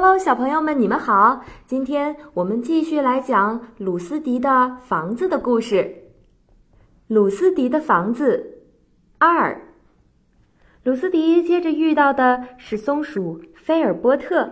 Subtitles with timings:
[0.00, 1.44] Hello，小朋友们，你们好！
[1.66, 6.04] 今天我们继续来讲鲁斯迪的房子的故事。
[7.08, 8.62] 鲁斯迪的房子
[9.18, 9.60] 二。
[10.84, 14.48] 鲁斯迪接着遇到的是松鼠菲尔波特。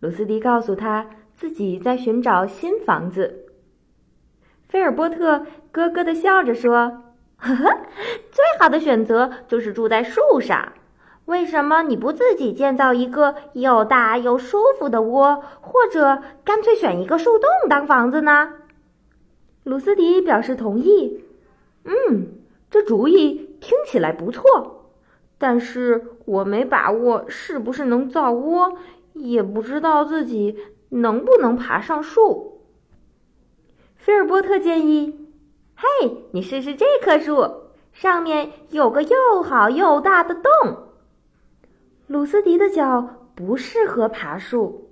[0.00, 3.46] 鲁斯迪告诉他自己在寻找新房子。
[4.68, 7.04] 菲尔波特咯咯的笑着说
[7.38, 7.78] ：“呵呵，
[8.32, 10.72] 最好的选择就是住在树上。”
[11.26, 18.52] 为什么你不自己建造一个又大又舒服的窝，或者干脆选一个树洞当房子呢？
[19.62, 21.24] 鲁斯迪表示同意。
[21.84, 22.28] 嗯，
[22.70, 24.90] 这主意听起来不错，
[25.38, 28.76] 但是我没把握是不是能造窝，
[29.14, 30.58] 也不知道自己
[30.90, 32.60] 能不能爬上树。
[33.96, 35.30] 菲尔波特建议
[35.74, 40.42] ：“嘿，你试试这棵树，上面有个又好又大的洞。”
[42.14, 44.88] 鲁斯迪的脚不适合爬树，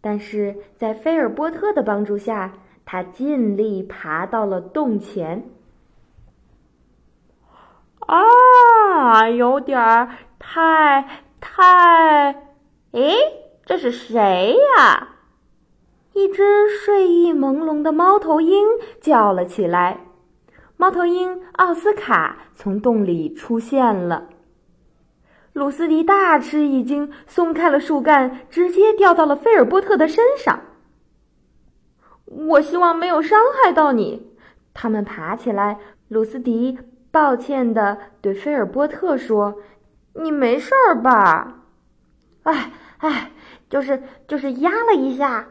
[0.00, 2.52] 但是在菲尔波特的帮助下，
[2.84, 5.50] 他尽力爬到了洞前。
[7.98, 12.30] 啊，有点儿太太……
[12.92, 13.16] 诶，
[13.66, 15.16] 这是谁呀？
[16.12, 18.68] 一只睡意朦胧的猫头鹰
[19.00, 20.02] 叫了起来。
[20.76, 24.28] 猫头鹰奥斯卡从洞里出现了。
[25.60, 30.58] 鲁斯迪大吃一惊，松开了树干，直接掉到了菲尔波特的身上。
[32.24, 34.26] 我希望没有伤害到你。
[34.72, 36.78] 他们爬起来，鲁斯迪
[37.10, 39.56] 抱歉的对菲尔波特说
[40.16, 41.58] ：“你没事儿吧
[42.44, 43.30] ？”“哎哎，
[43.68, 45.46] 就是就是压了一下。”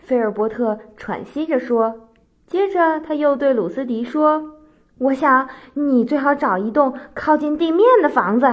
[0.00, 2.08] 菲尔波特喘息着说。
[2.46, 4.61] 接着他又对鲁斯迪说。
[5.02, 8.46] 我想你最好找一栋靠近地面的房子。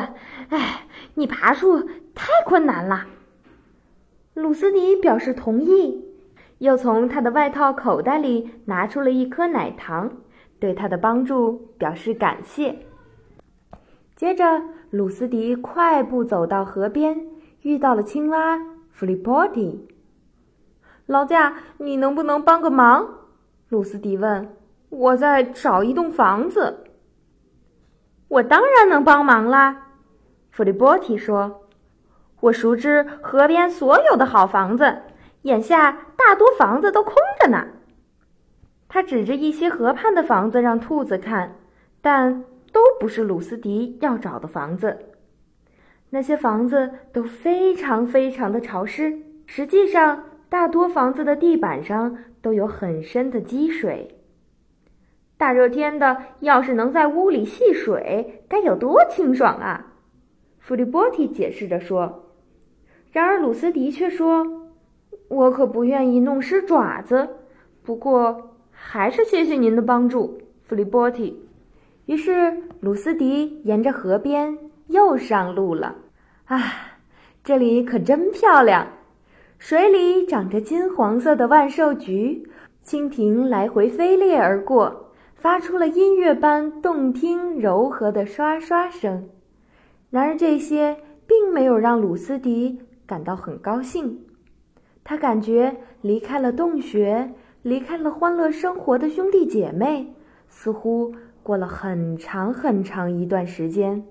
[0.50, 1.80] 哎，你爬树
[2.16, 3.06] 太困难了。
[4.33, 6.03] 鲁斯迪表示同意，
[6.58, 10.11] 又从他的外套口袋里拿出了一颗奶糖，
[10.59, 12.79] 对他的帮助表示感谢。
[14.16, 17.28] 接着，鲁斯迪快步走到河边，
[17.62, 18.59] 遇到了青蛙
[18.91, 19.88] 弗利波蒂。
[21.06, 23.07] 老贾，你能不能帮个忙？
[23.69, 24.50] 鲁斯迪问。
[24.89, 26.83] 我在找一栋房子。
[28.27, 29.88] 我当然能帮忙啦，
[30.51, 31.67] 弗利波提说
[32.41, 35.03] ：“我熟知河边所有的好房子，
[35.44, 37.67] 眼下大多房子都空着呢。”
[38.88, 41.56] 他指着一些河畔的房子让兔子看，
[42.01, 44.97] 但都不是鲁斯迪要找的房子。
[46.11, 54.19] 那些房子都非常非常的潮湿，实际上大多房子的地板上都有很深的积水。
[55.39, 59.94] 大热天的，要是能在屋里戏水，该有多清爽啊！
[60.59, 62.25] 弗利波提解释着说。
[63.13, 64.45] 然而鲁斯迪却说
[65.29, 67.29] ：“我可不愿意弄湿爪子。
[67.83, 71.47] 不过，还是谢谢您的帮助，弗利波提。”
[72.06, 74.57] 于是鲁斯迪沿着河边
[74.88, 75.95] 又上路了。
[76.47, 76.61] 啊，
[77.45, 78.85] 这里可真漂亮！
[79.57, 82.45] 水里长着金黄色的万寿菊，
[82.85, 85.06] 蜻蜓来回飞掠而过。
[85.39, 89.29] 发出了音乐般动听柔和的刷刷声，
[90.09, 94.25] 然而这些并没有让鲁斯迪感到很高兴。
[95.01, 100.13] 他感觉离开了洞穴，离开了欢乐生活的兄弟姐妹，
[100.50, 104.06] 似乎过了很长很长一段时间。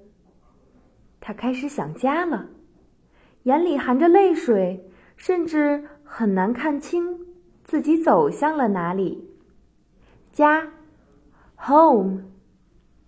[1.20, 2.46] 他开始想家了，
[3.42, 4.82] 眼里含着泪水，
[5.18, 7.18] 甚至很难看清
[7.64, 9.28] 自己走向了哪里。
[10.32, 10.66] 家。
[11.66, 12.20] Home,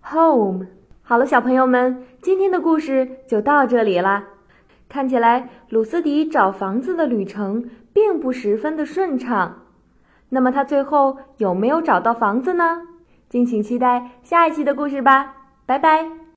[0.01, 0.67] home。
[1.01, 4.25] 好了，小朋友们，今天的故事就到这里啦。
[4.87, 9.63] 看起来鲁斯迪找房子的旅程并不十分的顺畅。
[10.29, 12.81] 那么他最后有没有找到房子呢？
[13.29, 15.35] 敬请期待下一期的故事吧。
[15.65, 16.20] 拜拜。